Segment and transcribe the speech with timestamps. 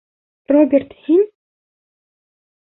[0.53, 1.21] Роберт һин?